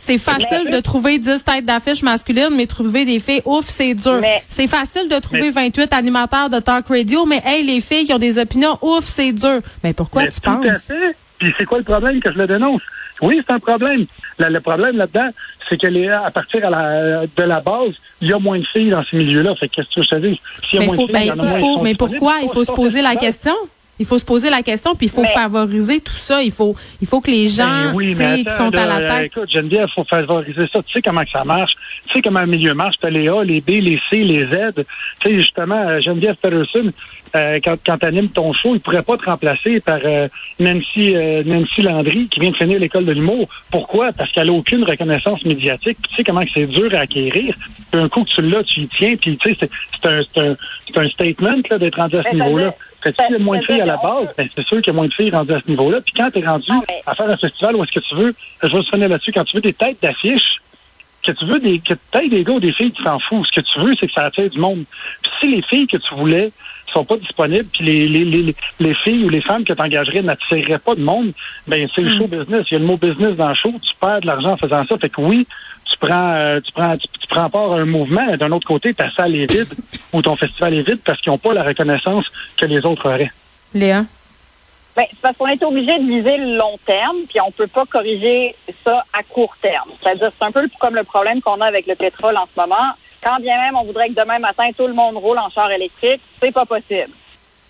C'est 0.00 0.18
facile 0.18 0.70
de 0.70 0.78
trouver 0.80 1.18
10 1.18 1.42
têtes 1.44 1.64
d'affiche 1.64 2.02
masculines, 2.02 2.50
mais 2.56 2.66
trouver 2.66 3.04
des 3.04 3.18
filles, 3.18 3.42
ouf, 3.44 3.64
c'est 3.68 3.94
dur. 3.94 4.20
C'est 4.48 4.68
facile 4.68 5.08
de 5.08 5.18
trouver 5.18 5.50
Mais- 5.50 5.50
28 5.50 5.92
animateurs 5.92 6.50
de 6.50 6.60
talk 6.60 6.86
radio, 6.88 7.26
mais 7.26 7.42
hey, 7.44 7.64
les 7.64 7.80
filles 7.80 8.04
qui 8.06 8.12
ont 8.12 8.18
des 8.18 8.38
opinions, 8.38 8.78
ouf, 8.80 9.04
c'est 9.04 9.32
dur. 9.32 9.60
Mais 9.82 9.92
pourquoi 9.92 10.22
Mais 10.22 10.28
tu 10.30 10.40
tout 10.40 10.50
à 10.50 10.54
penses? 10.56 10.82
fait. 10.86 11.16
Puis 11.38 11.52
c'est 11.58 11.64
quoi 11.64 11.78
le 11.78 11.84
problème 11.84 12.20
que 12.20 12.32
je 12.32 12.38
le 12.38 12.46
dénonce? 12.46 12.82
Oui, 13.20 13.40
c'est 13.44 13.52
un 13.52 13.58
problème. 13.58 14.06
Le, 14.38 14.48
le 14.48 14.60
problème 14.60 14.96
là-dedans, 14.96 15.30
c'est 15.68 15.80
que 15.80 15.86
les, 15.86 16.08
à 16.08 16.30
partir 16.30 16.64
à 16.66 16.70
la, 16.70 17.26
de 17.26 17.42
la 17.42 17.60
base, 17.60 17.94
il 18.20 18.28
y 18.28 18.32
a 18.32 18.38
moins 18.38 18.58
de 18.58 18.66
filles 18.66 18.90
dans 18.90 19.04
ces 19.04 19.16
milieux-là. 19.16 19.54
Fait 19.56 19.68
que 19.68 19.76
qu'est-ce 19.76 19.94
que 19.94 20.02
je 20.02 20.08
te 20.08 20.16
dis? 20.16 20.40
S'il 20.68 20.74
y 20.74 20.76
a 20.76 20.80
Mais, 20.80 20.86
moins 20.86 20.96
faut- 20.96 21.06
de 21.06 21.12
filles, 21.12 21.12
ben, 21.12 21.20
il 21.22 21.26
y 21.26 21.30
en 21.32 21.38
a 21.38 21.42
il 21.44 21.48
moins 21.48 21.58
qui 21.58 21.74
faut, 21.74 21.82
mais 21.82 21.94
pourquoi? 21.94 22.34
Il 22.42 22.48
faut 22.48 22.64
se 22.64 22.72
poser 22.72 23.02
la 23.02 23.16
question. 23.16 23.54
Il 24.00 24.06
faut 24.06 24.16
se 24.18 24.24
poser 24.24 24.48
la 24.48 24.62
question, 24.62 24.94
puis 24.94 25.06
il 25.08 25.10
faut 25.10 25.22
Mais- 25.22 25.34
favoriser 25.34 25.98
tout 26.00 26.12
ça. 26.12 26.40
Il 26.40 26.52
faut, 26.52 26.76
il 27.02 27.08
faut 27.08 27.20
que 27.20 27.32
les 27.32 27.48
gens 27.48 27.66
Ben 27.66 27.92
oui, 27.94 28.14
qui 28.14 28.48
sont 28.48 28.72
à 28.72 28.86
la 28.86 29.00
tête. 29.00 29.32
Écoute, 29.36 29.50
Geneviève, 29.52 29.88
il 29.90 29.92
faut 29.92 30.04
favoriser 30.04 30.68
ça. 30.72 30.80
Tu 30.84 30.92
sais 30.92 31.02
comment 31.02 31.24
que 31.24 31.30
ça 31.30 31.42
marche. 31.42 31.72
Tu 32.06 32.12
sais 32.14 32.22
comment 32.22 32.38
le 32.42 32.46
milieu 32.46 32.74
marche. 32.74 32.94
Tu 33.00 33.06
as 33.06 33.10
les 33.10 33.28
A, 33.28 33.42
les 33.42 33.60
B, 33.60 33.70
les 33.70 34.00
C, 34.08 34.18
les 34.18 34.42
Z. 34.46 34.72
Tu 35.18 35.28
sais, 35.28 35.34
justement, 35.34 35.74
euh, 35.88 36.00
Geneviève 36.00 36.36
Peterson, 36.36 36.92
euh, 37.36 37.58
quand, 37.62 37.76
quand 37.84 37.98
tu 37.98 38.06
animes 38.06 38.28
ton 38.28 38.52
show, 38.52 38.74
il 38.74 38.80
pourrait 38.80 39.02
pas 39.02 39.16
te 39.16 39.24
remplacer 39.24 39.80
par 39.80 39.98
euh, 40.04 40.28
Nancy, 40.60 41.14
euh, 41.14 41.42
Nancy 41.44 41.82
Landry, 41.82 42.28
qui 42.28 42.40
vient 42.40 42.50
de 42.50 42.56
finir 42.56 42.78
l'école 42.78 43.04
de 43.04 43.12
l'humour. 43.12 43.48
Pourquoi? 43.70 44.12
Parce 44.12 44.30
qu'elle 44.32 44.48
a 44.48 44.52
aucune 44.52 44.84
reconnaissance 44.84 45.44
médiatique. 45.44 45.98
Puis 46.02 46.10
tu 46.10 46.16
sais 46.16 46.24
comment 46.24 46.44
que 46.44 46.50
c'est 46.54 46.66
dur 46.66 46.88
à 46.94 46.98
acquérir. 47.00 47.54
Puis 47.90 48.00
un 48.00 48.08
coup 48.08 48.24
que 48.24 48.30
tu 48.30 48.42
l'as, 48.42 48.62
tu 48.64 48.80
y 48.80 48.88
tiens. 48.88 49.16
Puis 49.16 49.36
tu 49.36 49.50
sais, 49.50 49.56
c'est- 49.60 49.70
c'est 50.00 50.08
un, 50.08 50.20
c'est 50.34 50.40
un, 50.48 50.56
c'est 50.86 50.98
un 50.98 51.08
statement 51.08 51.56
là, 51.70 51.78
d'être 51.78 51.96
rendu 51.96 52.16
à 52.16 52.22
ce 52.22 52.34
niveau-là. 52.34 52.74
Fait 53.02 53.12
que 53.12 53.22
s'il 53.24 53.32
y 53.32 53.36
a 53.36 53.38
moins 53.38 53.58
de 53.58 53.64
filles 53.64 53.80
à 53.80 53.86
la 53.86 53.96
base, 53.96 54.28
ben, 54.36 54.48
c'est 54.54 54.66
sûr 54.66 54.78
qu'il 54.78 54.88
y 54.88 54.90
a 54.90 54.92
moins 54.92 55.06
de 55.06 55.12
filles 55.14 55.30
rendues 55.30 55.52
à 55.52 55.60
ce 55.64 55.70
niveau-là. 55.70 56.00
Puis 56.00 56.14
quand 56.16 56.30
tu 56.32 56.40
es 56.40 56.46
rendu 56.46 56.70
mais- 56.88 56.94
à 57.06 57.14
faire 57.14 57.30
un 57.30 57.36
festival 57.36 57.76
où 57.76 57.84
est-ce 57.84 57.92
que 57.92 58.00
tu 58.00 58.14
veux, 58.16 58.34
je 58.62 58.68
vais 58.68 58.82
se 58.82 58.88
finir 58.90 59.08
là-dessus, 59.08 59.32
quand 59.32 59.44
tu 59.44 59.56
veux 59.56 59.62
des 59.62 59.72
têtes 59.72 59.98
d'affiche, 60.02 60.42
que 61.24 61.32
tu 61.32 61.44
veux 61.44 61.60
des, 61.60 61.78
que 61.80 61.94
tu 61.94 62.28
des 62.28 62.42
gars 62.42 62.52
ou 62.54 62.60
des 62.60 62.72
filles, 62.72 62.90
tu 62.92 63.02
t'en 63.04 63.18
fous. 63.18 63.44
Ce 63.44 63.52
que 63.52 63.64
tu 63.64 63.78
veux, 63.80 63.94
c'est 64.00 64.06
que 64.06 64.12
ça 64.12 64.24
attire 64.24 64.48
du 64.50 64.58
monde. 64.58 64.84
Puis 65.22 65.30
si 65.40 65.46
les 65.48 65.62
filles 65.62 65.86
que 65.86 65.96
tu 65.98 66.14
voulais 66.14 66.50
sont 66.98 67.04
pas 67.04 67.16
disponibles, 67.16 67.68
puis 67.72 67.84
les, 67.84 68.08
les, 68.08 68.24
les, 68.24 68.54
les 68.80 68.94
filles 68.94 69.24
ou 69.24 69.28
les 69.28 69.40
femmes 69.40 69.64
que 69.64 69.72
tu 69.72 69.82
engagerais 69.82 70.22
n'attireraient 70.22 70.78
pas 70.78 70.94
de 70.94 71.02
monde, 71.02 71.32
ben 71.66 71.88
c'est 71.94 72.02
le 72.02 72.16
show 72.16 72.26
business. 72.26 72.66
Il 72.70 72.74
y 72.74 72.76
a 72.76 72.80
le 72.80 72.86
mot 72.86 72.96
business 72.96 73.36
dans 73.36 73.48
le 73.48 73.54
show, 73.54 73.72
tu 73.82 73.94
perds 74.00 74.20
de 74.20 74.26
l'argent 74.26 74.52
en 74.52 74.56
faisant 74.56 74.84
ça. 74.84 74.98
Fait 74.98 75.08
que 75.08 75.20
oui, 75.20 75.46
tu 75.84 75.98
prends 75.98 76.32
euh, 76.32 76.60
tu 76.60 76.72
prends 76.72 76.96
tu, 76.96 77.06
tu 77.20 77.26
prends 77.28 77.48
part 77.50 77.72
à 77.72 77.76
un 77.76 77.84
mouvement, 77.84 78.26
mais 78.28 78.36
d'un 78.36 78.52
autre 78.52 78.66
côté, 78.66 78.94
ta 78.94 79.10
salle 79.10 79.34
est 79.36 79.50
vide 79.50 79.72
ou 80.12 80.22
ton 80.22 80.36
festival 80.36 80.74
est 80.74 80.82
vide 80.82 81.00
parce 81.04 81.20
qu'ils 81.20 81.32
n'ont 81.32 81.38
pas 81.38 81.52
la 81.52 81.62
reconnaissance 81.62 82.24
que 82.56 82.66
les 82.66 82.84
autres 82.84 83.06
auraient. 83.06 83.32
Léa? 83.74 84.04
Ben, 84.96 85.04
c'est 85.10 85.20
parce 85.20 85.36
qu'on 85.36 85.46
est 85.46 85.62
obligé 85.62 85.96
de 85.96 86.08
viser 86.08 86.38
le 86.38 86.56
long 86.56 86.76
terme, 86.84 87.18
puis 87.28 87.40
on 87.40 87.52
peut 87.52 87.68
pas 87.68 87.86
corriger 87.86 88.56
ça 88.84 89.04
à 89.12 89.22
court 89.22 89.56
terme. 89.62 89.90
C'est-à-dire, 90.02 90.32
c'est 90.36 90.44
un 90.44 90.50
peu 90.50 90.68
comme 90.80 90.96
le 90.96 91.04
problème 91.04 91.40
qu'on 91.40 91.60
a 91.60 91.66
avec 91.66 91.86
le 91.86 91.94
pétrole 91.94 92.36
en 92.36 92.46
ce 92.52 92.60
moment. 92.60 92.94
Quand 93.22 93.40
bien 93.40 93.56
même 93.56 93.76
on 93.76 93.84
voudrait 93.84 94.08
que 94.08 94.14
demain 94.14 94.38
matin 94.38 94.68
tout 94.76 94.86
le 94.86 94.94
monde 94.94 95.16
roule 95.16 95.38
en 95.38 95.50
char 95.50 95.70
électrique, 95.70 96.20
c'est 96.40 96.52
pas 96.52 96.66
possible. 96.66 97.10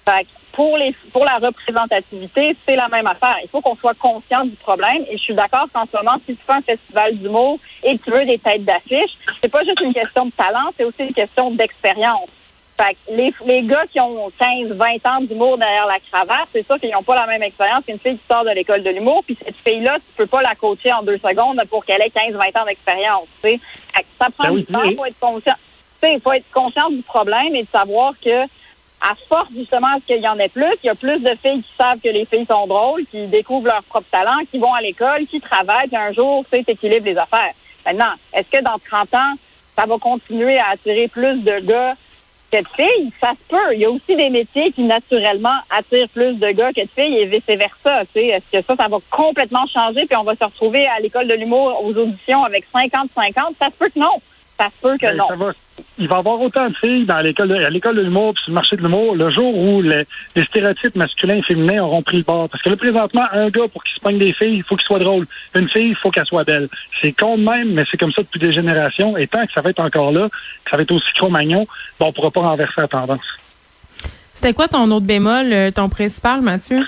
Fait 0.04 0.24
que 0.24 0.28
pour 0.52 0.76
les 0.76 0.94
pour 1.12 1.24
la 1.24 1.36
représentativité, 1.36 2.56
c'est 2.66 2.76
la 2.76 2.88
même 2.88 3.06
affaire. 3.06 3.36
Il 3.42 3.48
faut 3.48 3.60
qu'on 3.60 3.76
soit 3.76 3.94
conscient 3.94 4.44
du 4.44 4.56
problème. 4.56 5.04
Et 5.10 5.16
je 5.16 5.22
suis 5.22 5.34
d'accord 5.34 5.66
qu'en 5.72 5.84
ce 5.86 5.96
moment, 5.96 6.16
si 6.26 6.34
tu 6.34 6.42
fais 6.44 6.54
un 6.54 6.62
festival 6.62 7.16
d'humour 7.16 7.58
et 7.82 7.96
que 7.96 8.04
tu 8.04 8.10
veux 8.10 8.24
des 8.24 8.38
têtes 8.38 8.64
d'affiche, 8.64 9.16
c'est 9.40 9.48
pas 9.48 9.64
juste 9.64 9.80
une 9.80 9.94
question 9.94 10.26
de 10.26 10.32
talent, 10.32 10.70
c'est 10.76 10.84
aussi 10.84 11.04
une 11.04 11.14
question 11.14 11.50
d'expérience. 11.52 12.28
Fait 12.80 12.94
que 12.94 13.12
les, 13.12 13.34
les 13.44 13.62
gars 13.62 13.86
qui 13.90 13.98
ont 13.98 14.30
15, 14.38 14.68
20 14.70 15.06
ans 15.06 15.20
d'humour 15.20 15.58
derrière 15.58 15.86
la 15.86 15.98
cravate, 15.98 16.48
c'est 16.52 16.64
sûr 16.64 16.78
qu'ils 16.78 16.92
n'ont 16.92 17.02
pas 17.02 17.16
la 17.16 17.26
même 17.26 17.42
expérience 17.42 17.84
qu'une 17.84 17.98
fille 17.98 18.16
qui 18.16 18.26
sort 18.30 18.44
de 18.44 18.50
l'école 18.50 18.84
de 18.84 18.90
l'humour. 18.90 19.24
Puis 19.24 19.36
cette 19.42 19.56
fille-là, 19.56 19.96
tu 19.96 20.12
peux 20.16 20.26
pas 20.26 20.42
la 20.42 20.54
coacher 20.54 20.92
en 20.92 21.02
deux 21.02 21.18
secondes 21.18 21.60
pour 21.68 21.84
qu'elle 21.84 22.02
ait 22.02 22.10
15, 22.10 22.34
20 22.34 22.60
ans 22.60 22.64
d'expérience. 22.64 23.26
Ça 23.42 24.28
prend 24.36 24.48
Ben 24.48 24.56
du 24.56 24.64
temps, 24.64 24.80
faut 24.96 25.06
être 25.06 25.18
conscient. 25.18 25.54
Tu 26.00 26.08
sais, 26.08 26.14
Il 26.14 26.20
faut 26.20 26.32
être 26.32 26.50
conscient 26.52 26.88
du 26.88 27.02
problème 27.02 27.56
et 27.56 27.62
de 27.62 27.68
savoir 27.68 28.14
que 28.24 28.44
à 29.00 29.14
force 29.28 29.48
justement 29.56 29.88
à 29.88 30.00
ce 30.00 30.06
qu'il 30.06 30.22
y 30.22 30.28
en 30.28 30.38
ait 30.38 30.48
plus, 30.48 30.74
il 30.82 30.86
y 30.86 30.90
a 30.90 30.94
plus 30.94 31.20
de 31.20 31.30
filles 31.40 31.62
qui 31.62 31.72
savent 31.76 31.98
que 31.98 32.08
les 32.08 32.24
filles 32.24 32.46
sont 32.46 32.66
drôles, 32.66 33.04
qui 33.06 33.26
découvrent 33.26 33.68
leur 33.68 33.82
propre 33.84 34.08
talent, 34.10 34.38
qui 34.50 34.58
vont 34.58 34.74
à 34.74 34.80
l'école, 34.80 35.26
qui 35.26 35.40
travaillent, 35.40 35.88
puis 35.88 35.96
un 35.96 36.12
jour, 36.12 36.44
tu 36.50 36.58
sais, 36.58 36.64
t'équilibres 36.64 37.06
les 37.06 37.18
affaires. 37.18 37.52
Maintenant, 37.86 38.12
est-ce 38.32 38.50
que 38.50 38.62
dans 38.62 38.78
30 38.78 39.14
ans, 39.14 39.34
ça 39.76 39.86
va 39.86 39.98
continuer 39.98 40.58
à 40.58 40.70
attirer 40.70 41.06
plus 41.06 41.42
de 41.42 41.60
gars 41.60 41.94
que 42.50 42.58
de 42.62 42.68
filles? 42.76 43.10
Ça 43.20 43.32
se 43.32 43.48
peut. 43.48 43.74
Il 43.74 43.80
y 43.80 43.84
a 43.84 43.90
aussi 43.90 44.16
des 44.16 44.30
métiers 44.30 44.72
qui, 44.72 44.82
naturellement, 44.82 45.58
attirent 45.70 46.08
plus 46.08 46.34
de 46.34 46.50
gars 46.50 46.72
que 46.72 46.80
de 46.82 46.88
filles 46.88 47.16
et 47.18 47.24
vice-versa. 47.26 48.02
Est-ce 48.14 48.58
que 48.58 48.62
ça, 48.62 48.76
ça 48.76 48.88
va 48.88 48.98
complètement 49.10 49.66
changer 49.66 50.06
puis 50.06 50.16
on 50.16 50.22
va 50.24 50.34
se 50.34 50.44
retrouver 50.44 50.86
à 50.86 50.98
l'école 51.00 51.28
de 51.28 51.34
l'humour 51.34 51.84
aux 51.84 51.94
auditions 51.94 52.44
avec 52.44 52.64
50-50? 52.74 53.54
Ça 53.58 53.66
se 53.66 53.70
peut 53.78 53.88
que 53.94 53.98
non. 53.98 54.20
Ça 54.58 54.66
se 54.66 54.80
peut 54.82 54.96
que 54.96 55.06
Ben, 55.06 55.16
non. 55.16 55.28
ça 55.28 55.36
va- 55.36 55.52
il 55.98 56.08
va 56.08 56.16
y 56.16 56.18
avoir 56.18 56.40
autant 56.40 56.68
de 56.68 56.74
filles 56.76 57.04
dans 57.04 57.18
l'école 57.20 57.52
à 57.52 57.70
l'école 57.70 57.96
de 57.96 58.02
l'humour 58.02 58.34
puis 58.34 58.42
sur 58.44 58.50
le 58.50 58.54
marché 58.54 58.76
de 58.76 58.82
l'humour 58.82 59.14
le 59.16 59.30
jour 59.30 59.56
où 59.56 59.82
le- 59.82 60.04
les 60.36 60.44
stéréotypes 60.44 60.96
masculins 60.96 61.34
et 61.36 61.42
féminins 61.42 61.82
auront 61.82 62.02
pris 62.02 62.18
le 62.18 62.22
bord. 62.22 62.48
Parce 62.48 62.62
que 62.62 62.68
là, 62.70 62.76
présentement, 62.76 63.24
un 63.32 63.48
gars, 63.48 63.68
pour 63.72 63.82
qu'il 63.84 63.94
se 63.94 64.00
pogne 64.00 64.18
des 64.18 64.32
filles, 64.32 64.56
il 64.56 64.62
faut 64.62 64.76
qu'il 64.76 64.86
soit 64.86 64.98
drôle. 64.98 65.26
Une 65.54 65.68
fille, 65.68 65.88
il 65.90 65.94
faut 65.96 66.10
qu'elle 66.10 66.26
soit 66.26 66.44
belle. 66.44 66.68
C'est 67.00 67.12
con 67.12 67.36
de 67.36 67.42
même, 67.42 67.72
mais 67.72 67.84
c'est 67.90 67.96
comme 67.96 68.12
ça 68.12 68.22
depuis 68.22 68.40
des 68.40 68.52
générations. 68.52 69.16
Et 69.16 69.26
tant 69.26 69.44
que 69.46 69.52
ça 69.52 69.60
va 69.60 69.70
être 69.70 69.80
encore 69.80 70.12
là, 70.12 70.28
que 70.64 70.70
ça 70.70 70.76
va 70.76 70.82
être 70.82 70.92
aussi 70.92 71.12
cro-magnon, 71.16 71.66
ben, 71.98 72.06
on 72.06 72.12
pourra 72.12 72.30
pas 72.30 72.40
renverser 72.40 72.80
la 72.80 72.88
tendance. 72.88 73.20
C'était 74.34 74.54
quoi 74.54 74.68
ton 74.68 74.88
autre 74.92 75.06
bémol, 75.06 75.52
euh, 75.52 75.70
ton 75.70 75.88
principal, 75.88 76.40
Mathieu? 76.42 76.84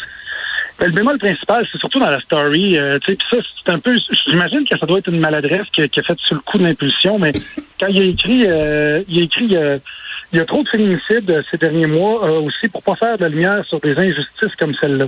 Ben, 0.80 0.86
le 0.86 0.92
bémol 0.92 1.18
principal, 1.18 1.66
c'est 1.70 1.78
surtout 1.78 1.98
dans 2.00 2.10
la 2.10 2.20
story. 2.20 2.78
euh, 2.78 2.98
tu 3.00 3.12
sais, 3.12 3.18
ça, 3.30 3.36
c'est 3.64 3.70
un 3.70 3.78
peu. 3.78 3.94
J'imagine 4.26 4.64
que 4.66 4.76
ça 4.78 4.86
doit 4.86 4.98
être 4.98 5.08
une 5.08 5.20
maladresse 5.20 5.66
qui, 5.72 5.86
qui 5.88 6.00
a 6.00 6.02
fait 6.02 6.18
sur 6.18 6.34
le 6.36 6.40
coup 6.40 6.56
de 6.58 6.64
l'impulsion, 6.64 7.18
mais 7.18 7.32
quand 7.78 7.86
il 7.88 8.00
a 8.00 8.04
écrit, 8.04 8.42
euh, 8.46 9.02
il 9.08 9.20
a 9.20 9.22
écrit, 9.24 9.56
euh, 9.56 9.78
il 10.32 10.38
y 10.38 10.40
a 10.40 10.44
trop 10.46 10.62
de 10.62 10.68
féminicides 10.68 11.30
euh, 11.30 11.42
ces 11.50 11.58
derniers 11.58 11.86
mois 11.86 12.24
euh, 12.24 12.40
aussi 12.40 12.68
pour 12.68 12.82
pas 12.82 12.94
faire 12.96 13.18
de 13.18 13.22
la 13.24 13.28
lumière 13.28 13.64
sur 13.66 13.78
des 13.80 13.98
injustices 13.98 14.56
comme 14.58 14.74
celle-là. 14.80 15.06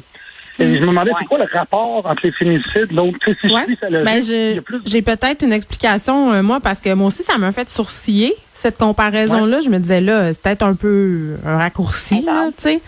Et 0.59 0.65
je 0.75 0.81
me 0.81 0.89
demandais, 0.89 1.11
Ouais. 1.13 1.17
c'est 1.21 1.25
quoi 1.27 1.39
le 1.39 1.47
rapport 1.51 2.05
entre 2.05 2.21
les 2.25 2.31
féminicides, 2.31 2.93
l'autre, 2.93 3.17
si 3.25 3.47
Ouais. 3.47 3.65
je 3.67 3.75
suis 3.75 3.91
logique, 3.91 4.63
Ben, 4.71 4.81
j'ai 4.85 5.01
peut-être 5.01 5.43
une 5.43 5.53
explication, 5.55 6.31
euh, 6.35 6.43
moi, 6.43 6.61
parce 6.61 6.83
que 6.83 6.93
moi 6.93 7.07
aussi, 7.09 7.23
ça 7.23 7.39
m'a 7.39 7.53
fait 7.53 7.71
sourciller, 7.71 8.35
cette 8.53 8.77
comparaison-là. 8.77 9.63
Je 9.63 9.71
me 9.71 9.79
disais, 9.79 10.03
là, 10.03 10.31
c'est 10.35 10.43
peut-être 10.43 10.63
un 10.63 10.75
peu 10.75 11.37
un 11.47 11.57
raccourci, 11.57 12.21
là, 12.21 12.49
tu 12.55 12.63
sais. 12.65 12.81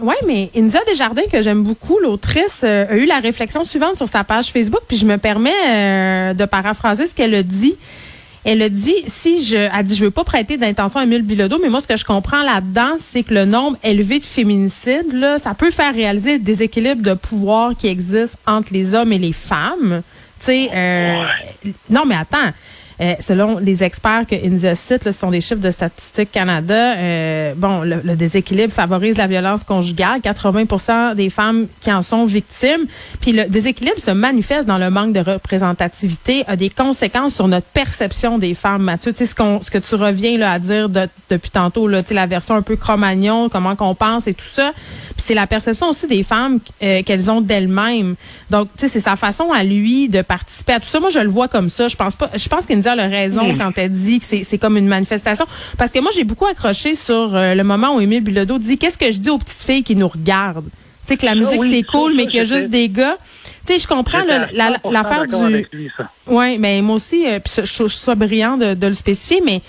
Oui, 0.00 0.14
mais 0.26 0.50
India 0.56 0.80
Desjardins, 0.86 1.26
que 1.30 1.42
j'aime 1.42 1.62
beaucoup, 1.62 1.98
l'autrice, 1.98 2.62
euh, 2.64 2.86
a 2.88 2.96
eu 2.96 3.06
la 3.06 3.18
réflexion 3.18 3.64
suivante 3.64 3.96
sur 3.96 4.08
sa 4.08 4.24
page 4.24 4.52
Facebook, 4.52 4.82
puis 4.86 4.96
je 4.96 5.06
me 5.06 5.18
permets 5.18 5.52
euh, 5.66 6.34
de 6.34 6.44
paraphraser 6.44 7.06
ce 7.06 7.14
qu'elle 7.14 7.34
a 7.34 7.42
dit. 7.42 7.76
Elle 8.44 8.62
a 8.62 8.68
dit, 8.68 8.94
si 9.06 9.42
je, 9.44 9.56
elle 9.56 9.84
dit, 9.84 9.96
je 9.96 10.04
veux 10.04 10.12
pas 10.12 10.22
prêter 10.22 10.56
d'intention 10.56 11.00
à 11.00 11.02
Émile 11.02 11.22
Bilodeau, 11.22 11.58
mais 11.60 11.68
moi, 11.68 11.80
ce 11.80 11.88
que 11.88 11.96
je 11.96 12.04
comprends 12.04 12.44
là-dedans, 12.44 12.94
c'est 12.98 13.24
que 13.24 13.34
le 13.34 13.44
nombre 13.44 13.76
élevé 13.82 14.20
de 14.20 14.24
féminicides, 14.24 15.12
là, 15.12 15.38
ça 15.38 15.54
peut 15.54 15.72
faire 15.72 15.92
réaliser 15.92 16.34
le 16.34 16.44
déséquilibre 16.44 17.02
de 17.02 17.14
pouvoir 17.14 17.76
qui 17.76 17.88
existe 17.88 18.38
entre 18.46 18.72
les 18.72 18.94
hommes 18.94 19.12
et 19.12 19.18
les 19.18 19.32
femmes. 19.32 20.02
Tu 20.38 20.46
sais, 20.46 20.70
euh, 20.72 21.24
non, 21.90 22.04
mais 22.06 22.14
attends. 22.14 22.52
Euh, 23.00 23.14
selon 23.20 23.58
les 23.58 23.84
experts 23.84 24.24
que 24.26 24.34
India 24.34 24.74
cite, 24.74 25.04
là, 25.04 25.12
ce 25.12 25.18
sont 25.18 25.30
des 25.30 25.40
chiffres 25.42 25.60
de 25.60 25.70
Statistique 25.70 26.32
Canada, 26.32 26.94
euh, 26.96 27.52
bon, 27.56 27.82
le, 27.82 28.00
le 28.02 28.16
déséquilibre 28.16 28.72
favorise 28.72 29.18
la 29.18 29.26
violence 29.26 29.64
conjugale. 29.64 30.20
80 30.22 31.14
des 31.14 31.28
femmes 31.30 31.66
qui 31.80 31.92
en 31.92 32.02
sont 32.02 32.24
victimes. 32.24 32.86
Puis 33.20 33.32
le 33.32 33.44
déséquilibre 33.44 34.00
se 34.00 34.10
manifeste 34.10 34.66
dans 34.66 34.78
le 34.78 34.88
manque 34.90 35.12
de 35.12 35.20
représentativité, 35.20 36.44
a 36.46 36.56
des 36.56 36.70
conséquences 36.70 37.34
sur 37.34 37.48
notre 37.48 37.66
perception 37.66 38.38
des 38.38 38.54
femmes, 38.54 38.82
Mathieu. 38.82 39.12
Tu 39.12 39.18
sais, 39.18 39.26
ce, 39.26 39.34
qu'on, 39.34 39.60
ce 39.60 39.70
que 39.70 39.78
tu 39.78 39.94
reviens 39.94 40.38
là, 40.38 40.52
à 40.52 40.58
dire 40.58 40.88
de- 40.88 41.08
depuis 41.30 41.50
tantôt, 41.50 41.88
là, 41.88 42.02
tu 42.02 42.08
sais, 42.10 42.14
la 42.14 42.26
version 42.26 42.54
un 42.54 42.62
peu 42.62 42.76
cro-magnon, 42.76 43.48
comment 43.48 43.76
qu'on 43.76 43.94
pense 43.94 44.26
et 44.26 44.34
tout 44.34 44.44
ça. 44.50 44.72
Puis 45.16 45.24
c'est 45.26 45.34
la 45.34 45.46
perception 45.46 45.88
aussi 45.90 46.06
des 46.06 46.22
femmes 46.22 46.60
euh, 46.82 47.02
qu'elles 47.02 47.30
ont 47.30 47.40
d'elles-mêmes. 47.40 48.14
Donc, 48.50 48.68
tu 48.76 48.80
sais, 48.82 48.88
c'est 48.88 49.00
sa 49.00 49.16
façon 49.16 49.50
à 49.52 49.64
lui 49.64 50.08
de 50.08 50.22
participer 50.22 50.74
à 50.74 50.80
tout 50.80 50.88
ça. 50.88 51.00
Moi, 51.00 51.10
je 51.10 51.18
le 51.18 51.28
vois 51.28 51.48
comme 51.48 51.68
ça. 51.70 51.88
Je 51.88 51.96
pense 51.96 52.16
pas. 52.16 52.30
Je 52.34 52.48
pense 52.48 52.66
qu'India 52.94 53.04
a 53.04 53.08
raison 53.08 53.56
quand 53.56 53.72
elle 53.76 53.90
dit 53.90 54.18
que 54.20 54.24
c'est, 54.24 54.58
comme 54.58 54.76
une 54.76 54.88
manifestation. 54.88 55.46
Parce 55.78 55.92
que 55.92 56.00
moi, 56.00 56.10
j'ai 56.14 56.24
beaucoup 56.24 56.46
accroché 56.46 56.94
sur 56.94 57.34
euh, 57.34 57.54
le 57.54 57.64
moment 57.64 57.96
où 57.96 58.00
Émile 58.00 58.22
Bilodeau 58.22 58.58
dit 58.58 58.78
qu'est-ce 58.78 58.98
que 58.98 59.10
je 59.10 59.18
dis 59.18 59.30
aux 59.30 59.38
petites 59.38 59.64
filles 59.64 59.82
qui 59.82 59.96
nous 59.96 60.08
regardent? 60.08 60.68
Tu 60.68 61.12
sais 61.12 61.16
que 61.16 61.24
la 61.26 61.32
Ça, 61.32 61.38
musique 61.38 61.60
oui, 61.60 61.70
c'est 61.70 61.82
cool, 61.84 62.12
ça, 62.12 62.16
mais 62.16 62.26
qu'il 62.26 62.38
y 62.38 62.40
a 62.40 62.44
juste 62.44 62.68
des 62.68 62.88
gars. 62.88 63.16
Tu 63.66 63.72
sais, 63.74 63.78
je 63.78 63.86
comprends 63.86 64.20
J'étais 64.20 64.38
là, 64.56 64.66
à 64.66 64.70
la- 64.70 64.78
100% 64.78 64.92
l'affaire 64.92 65.26
du. 65.26 65.66
Oui, 66.26 66.58
mais 66.58 66.82
moi 66.82 66.96
aussi, 66.96 67.26
euh, 67.26 67.38
je, 67.46 67.74
trouve 67.74 67.88
ça 67.88 68.14
brillant 68.14 68.56
de, 68.56 68.74
de 68.74 68.86
le 68.86 68.92
spécifier, 68.92 69.40
mais 69.44 69.60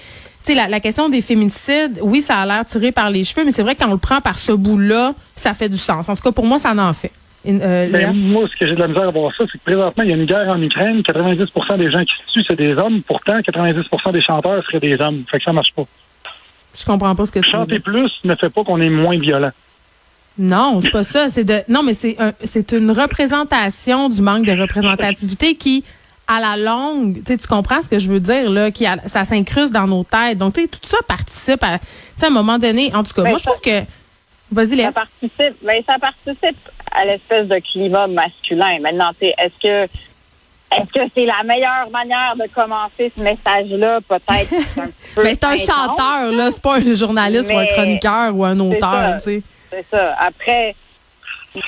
tu 0.44 0.54
sais, 0.54 0.56
la, 0.56 0.68
la 0.68 0.80
question 0.80 1.10
des 1.10 1.22
féminicides, 1.22 2.00
oui, 2.02 2.22
ça 2.22 2.38
a 2.40 2.46
l'air 2.46 2.66
tiré 2.66 2.92
par 2.92 3.10
les 3.10 3.24
cheveux, 3.24 3.44
mais 3.46 3.52
c'est 3.52 3.62
vrai 3.64 3.76
que 3.76 3.84
quand 3.84 3.90
on 3.90 3.94
le 3.94 3.98
prend 3.98 4.22
par 4.22 4.40
ce 4.40 4.52
bout-là, 4.52 5.14
ça 5.36 5.54
fait 5.54 5.70
du 5.70 5.78
sens. 5.78 6.10
En 6.10 6.16
tout 6.16 6.24
cas, 6.24 6.32
pour 6.32 6.46
moi, 6.46 6.58
ça 6.58 6.74
en 6.76 6.94
fait. 6.94 7.12
In- 7.46 7.60
euh? 7.62 7.89
Ben, 7.89 8.13
moi, 8.13 8.48
ce 8.48 8.56
que 8.56 8.65
j'ai 8.67 8.75
de 8.75 8.79
la 8.79 8.88
misère 8.88 9.08
à 9.08 9.12
voir 9.12 9.34
ça, 9.36 9.44
c'est 9.51 9.58
que 9.58 9.63
présentement, 9.63 10.03
il 10.03 10.10
y 10.10 10.13
a 10.13 10.15
une 10.15 10.25
guerre 10.25 10.48
en 10.50 10.62
Ukraine. 10.62 11.01
90% 11.01 11.77
des 11.77 11.91
gens 11.91 12.03
qui 12.03 12.13
se 12.25 12.32
tuent, 12.34 12.46
c'est 12.48 12.56
des 12.58 12.74
hommes. 12.74 13.01
Pourtant, 13.01 13.39
90% 13.39 14.12
des 14.12 14.22
chanteurs 14.22 14.63
seraient 14.65 14.79
des 14.79 15.00
hommes. 15.00 15.24
Fait 15.29 15.38
que 15.38 15.44
ça 15.44 15.53
marche 15.53 15.74
pas. 15.74 15.84
je 16.77 16.86
comprends 16.86 17.15
pas 17.15 17.25
ce 17.25 17.32
que 17.32 17.39
tu 17.39 17.46
veux 17.46 17.51
Chanter 17.51 17.74
dire. 17.74 17.84
plus 17.84 18.12
ne 18.24 18.36
fait 18.36 18.50
pas 18.50 18.63
qu'on 18.63 18.82
est 18.82 18.89
moins 18.89 19.17
violent. 19.20 19.51
Non, 20.39 20.79
c'est 20.82 20.91
pas 20.91 21.03
ça. 21.03 21.29
C'est 21.29 21.44
de 21.44 21.62
non, 21.67 21.82
mais 21.84 21.94
c'est 21.94 22.15
un, 22.20 22.32
c'est 22.44 22.72
une 22.74 22.91
représentation 22.91 24.10
du 24.10 24.22
manque 24.22 24.46
de 24.46 24.51
représentativité 24.60 25.56
qui, 25.56 25.84
à 26.27 26.39
la 26.39 26.58
longue, 26.58 27.22
tu 27.25 27.38
comprends 27.48 27.82
ce 27.82 27.89
que 27.89 27.98
je 27.98 28.08
veux 28.10 28.20
dire 28.20 28.50
là, 28.51 28.70
qui 28.70 28.86
a- 28.86 28.98
ça 29.08 29.25
s'incruste 29.25 29.72
dans 29.74 29.88
nos 29.88 30.03
têtes. 30.03 30.38
Donc, 30.38 30.53
tu 30.56 30.62
sais, 30.62 30.67
tout 30.67 30.79
ça 30.84 30.98
participe 31.08 31.63
à, 31.63 31.79
tu 31.79 31.86
sais, 32.17 32.25
à 32.25 32.29
un 32.29 32.32
moment 32.34 32.60
donné. 32.60 32.94
En 32.94 33.03
tout 33.03 33.13
cas, 33.13 33.24
Ben, 33.24 33.29
moi, 33.29 33.39
je 33.39 33.46
trouve 33.46 33.62
que 33.62 33.82
Vas-y, 34.51 34.75
Léa. 34.75 34.88
Ça 34.88 34.92
participe, 34.94 35.63
ben, 35.66 35.84
ça 35.86 35.96
participe 36.00 36.70
à 36.92 37.06
l'espèce 37.06 37.48
de 37.48 37.60
climat 37.60 38.08
masculin. 38.08 38.80
Maintenant, 38.80 39.12
est-ce 39.22 39.62
que 39.62 39.89
est-ce 40.70 40.92
que 40.92 41.12
c'est 41.16 41.25
la 41.25 41.44
meilleure 41.44 41.89
manière 41.92 42.36
de 42.36 42.46
commencer 42.54 43.12
ce 43.16 43.22
message-là? 43.22 44.00
Peut-être 44.08 44.50
peu. 45.16 45.24
Ben, 45.24 45.34
c'est 45.34 45.44
un 45.46 45.50
intense. 45.51 45.66
chanteur, 45.66 46.32
là. 46.34 46.51
C'est 46.51 46.62
pas 46.62 46.77
un 46.77 46.96
journaliste 46.96 47.50
ou 47.50 47.58
un 47.58 47.62
Mais 47.62 47.74
chroniqueur 47.74 48.36
ou 48.36 48.44
un 48.44 48.60
auteur, 48.60 49.16
tu 49.18 49.24
sais. 49.24 49.42
C'est 49.70 49.86
ça. 49.89 50.16
Après, 50.20 50.75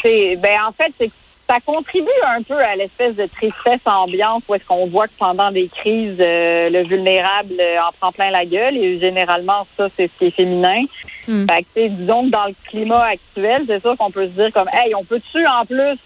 c'est 0.01 0.35
ben 0.37 0.57
en 0.67 0.71
fait, 0.71 0.93
c'est 0.97 1.07
que 1.07 1.13
ça 1.49 1.59
contribue 1.65 2.07
un 2.27 2.43
peu 2.43 2.57
à 2.57 2.75
l'espèce 2.75 3.15
de 3.15 3.25
tristesse 3.25 3.81
ambiante 3.85 4.43
où 4.47 4.53
est-ce 4.53 4.65
qu'on 4.65 4.85
voit 4.85 5.07
que 5.07 5.13
pendant 5.17 5.51
des 5.51 5.67
crises, 5.67 6.17
euh, 6.19 6.69
le 6.69 6.83
vulnérable 6.83 7.55
euh, 7.59 7.79
en 7.79 7.91
prend 7.99 8.11
plein 8.11 8.29
la 8.29 8.45
gueule 8.45 8.77
et 8.77 8.99
généralement 8.99 9.65
ça 9.75 9.87
c'est 9.97 10.07
ce 10.07 10.17
qui 10.19 10.25
est 10.25 10.31
féminin. 10.31 10.83
Hmm. 11.27 11.47
Fait 11.49 11.63
que 11.63 11.67
tu 11.73 11.81
sais, 11.81 11.89
disons 11.89 12.25
que 12.25 12.29
dans 12.29 12.45
le 12.45 12.55
climat 12.65 13.03
actuel, 13.03 13.63
c'est 13.67 13.81
sûr 13.81 13.97
qu'on 13.97 14.11
peut 14.11 14.25
se 14.25 14.31
dire 14.31 14.53
comme 14.53 14.69
hey, 14.71 14.93
on 14.93 15.03
peut-tu 15.03 15.45
en 15.47 15.65
plus 15.65 15.97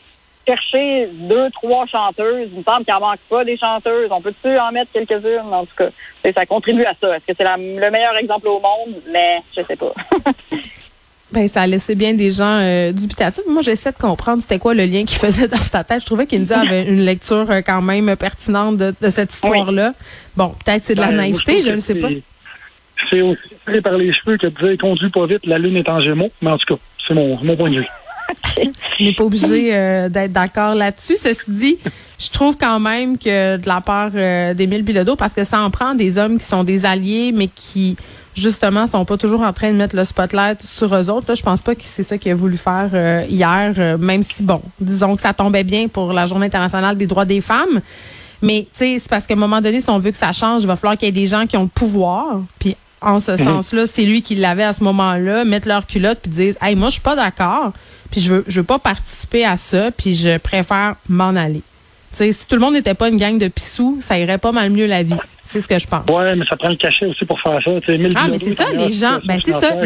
chercher 0.48 1.08
deux, 1.12 1.50
trois 1.52 1.86
chanteuses? 1.88 2.50
Il 2.54 2.60
me 2.60 2.64
semble 2.64 2.86
qu'il 2.86 2.94
en 2.94 3.00
manque 3.02 3.20
pas 3.30 3.44
des 3.44 3.58
chanteuses. 3.58 4.12
On 4.12 4.22
peut-tu 4.22 4.58
en 4.58 4.72
mettre 4.72 4.92
quelques-unes? 4.92 5.54
En 5.54 5.66
tout 5.66 5.76
cas, 5.76 5.90
ça 6.34 6.46
contribue 6.46 6.86
à 6.86 6.94
ça. 7.00 7.16
Est-ce 7.16 7.26
que 7.26 7.34
c'est 7.38 7.44
le 7.44 7.92
meilleur 7.92 8.16
exemple 8.18 8.48
au 8.48 8.60
monde? 8.60 9.02
Mais 9.12 9.40
je 9.56 9.62
sais 9.62 9.76
pas. 9.76 9.94
Ben, 11.34 11.48
ça 11.48 11.62
a 11.62 11.68
laissé 11.68 11.96
bien 11.96 12.14
des 12.14 12.32
gens 12.32 12.60
euh, 12.62 12.92
dubitatifs. 12.92 13.44
Moi, 13.50 13.62
j'essaie 13.64 13.92
de 13.92 13.98
comprendre 13.98 14.42
c'était 14.42 14.60
quoi 14.60 14.74
le 14.74 14.86
lien 14.86 15.04
qu'il 15.04 15.18
faisait 15.26 15.48
dans 15.48 15.58
sa 15.58 15.84
tête. 15.84 16.02
Je 16.02 16.06
trouvais 16.06 16.28
qu'India 16.28 16.60
avait 16.62 16.84
une 16.84 17.02
lecture 17.04 17.50
euh, 17.50 17.62
quand 17.66 17.82
même 17.82 18.16
pertinente 18.16 18.78
de, 18.78 18.94
de 19.02 19.10
cette 19.10 19.34
histoire-là. 19.34 19.94
Bon, 20.38 20.54
peut-être 20.64 20.84
c'est 20.84 20.96
de 20.96 21.02
la 21.02 21.08
Ben, 21.08 21.18
naïveté, 21.18 21.62
je 21.62 21.72
ne 21.72 21.78
sais 21.78 21.96
pas. 21.96 22.10
c'est- 23.10 23.22
aussi 23.22 23.42
tiré 23.66 23.82
par 23.82 23.98
les 23.98 24.14
cheveux 24.14 24.38
que 24.38 24.48
de 24.48 24.68
dire 24.70 24.78
conduis 24.80 25.10
pas 25.10 25.26
vite, 25.26 25.46
la 25.46 25.58
lune 25.58 25.76
est 25.78 25.90
en 25.90 26.00
gémeaux. 26.00 26.32
Mais 26.42 26.52
en 26.52 26.58
tout 26.58 26.76
cas, 26.76 26.80
c'est 27.08 27.14
mon, 27.14 27.38
mon 27.44 27.56
point 27.58 27.70
de 27.72 27.78
vue. 27.78 27.88
On 29.00 29.04
n'est 29.04 29.14
pas 29.14 29.24
obligé 29.24 29.76
euh, 29.76 30.10
d'être 30.10 30.32
d'accord 30.32 30.76
là-dessus. 30.76 31.18
Ceci 31.18 31.44
dit, 31.50 31.78
je 32.24 32.30
trouve 32.30 32.56
quand 32.58 32.80
même 32.80 33.18
que 33.18 33.58
de 33.58 33.68
la 33.68 33.82
part 33.82 34.12
euh, 34.16 34.54
d'Émile 34.54 34.84
Bilodeau, 34.84 35.16
parce 35.16 35.34
que 35.34 35.44
ça 35.44 35.60
en 35.60 35.70
prend 35.70 35.94
des 35.94 36.18
hommes 36.18 36.38
qui 36.38 36.46
sont 36.46 36.64
des 36.64 36.86
alliés, 36.86 37.34
mais 37.34 37.50
qui 37.54 37.98
justement 38.36 38.88
sont 38.88 39.04
pas 39.04 39.18
toujours 39.18 39.42
en 39.42 39.52
train 39.52 39.72
de 39.72 39.78
mettre 39.78 39.96
le 39.96 40.06
spotlight 40.06 40.62
sur 40.62 40.96
eux 40.96 41.10
autres. 41.10 41.26
Là, 41.28 41.36
je 41.36 41.44
pense 41.44 41.62
pas 41.62 41.76
que 41.76 41.82
c'est 41.84 42.04
ça 42.04 42.18
qu'il 42.18 42.32
a 42.32 42.36
voulu 42.36 42.56
faire 42.56 42.90
euh, 42.94 43.26
hier, 43.30 43.74
euh, 43.78 43.98
même 43.98 44.24
si 44.24 44.42
bon, 44.42 44.62
disons 44.80 45.16
que 45.16 45.22
ça 45.22 45.34
tombait 45.34 45.66
bien 45.66 45.90
pour 45.90 46.14
la 46.14 46.26
Journée 46.26 46.46
internationale 46.46 46.98
des 46.98 47.08
droits 47.08 47.26
des 47.26 47.42
femmes. 47.42 47.82
Mais 48.42 48.68
tu 48.74 48.86
sais, 48.86 49.00
c'est 49.00 49.10
parce 49.10 49.28
qu'à 49.28 49.34
un 49.34 49.38
moment 49.38 49.62
donné, 49.62 49.82
si 49.82 49.90
on 49.90 50.00
veut 50.00 50.12
que 50.12 50.18
ça 50.18 50.32
change, 50.32 50.64
il 50.64 50.68
va 50.68 50.76
falloir 50.78 50.98
qu'il 50.98 51.08
y 51.08 51.10
ait 51.10 51.12
des 51.12 51.28
gens 51.28 51.46
qui 51.46 51.58
ont 51.58 51.64
le 51.64 51.68
pouvoir. 51.68 52.42
Puis 52.58 52.76
en 53.02 53.20
ce 53.20 53.36
sens-là, 53.36 53.86
c'est 53.86 54.06
lui 54.06 54.22
qui 54.22 54.36
l'avait 54.36 54.64
à 54.64 54.72
ce 54.72 54.84
moment-là, 54.86 55.44
mettre 55.44 55.68
leur 55.68 55.86
culotte 55.86 56.20
puis 56.22 56.32
dire, 56.32 56.56
hey, 56.62 56.76
moi 56.76 56.88
je 56.88 56.94
suis 56.94 57.02
pas 57.02 57.18
d'accord, 57.18 57.74
puis 58.12 58.22
je 58.22 58.36
veux, 58.36 58.46
je 58.48 58.62
veux 58.62 58.66
pas 58.66 58.80
participer 58.80 59.46
à 59.46 59.58
ça, 59.58 59.92
puis 59.92 60.16
je 60.16 60.38
préfère 60.38 60.96
m'en 61.10 61.36
aller. 61.36 61.62
Si 62.14 62.48
tout 62.48 62.56
le 62.56 62.62
monde 62.62 62.74
n'était 62.74 62.94
pas 62.94 63.10
une 63.10 63.18
gang 63.18 63.38
de 63.38 63.48
pissous, 63.48 63.98
ça 64.00 64.18
irait 64.18 64.38
pas 64.38 64.52
mal 64.52 64.70
mieux 64.70 64.86
la 64.86 65.04
vie. 65.04 65.16
C'est 65.44 65.60
ce 65.60 65.68
que 65.68 65.78
je 65.78 65.88
pense. 65.88 66.06
Ouais, 66.08 66.36
mais 66.36 66.46
ça 66.46 66.56
prend 66.56 66.70
le 66.70 66.76
cachet 66.76 67.06
aussi 67.06 67.26
pour 67.26 67.40
faire 67.40 67.60
ça. 67.64 67.72
Ah, 68.16 68.28
mais 68.30 68.40
c'est 68.40 68.52
ça, 68.54 68.72
les 68.72 68.92
gens, 68.92 69.20
ben 69.26 69.40
c'est 69.44 69.52
ça, 69.52 69.76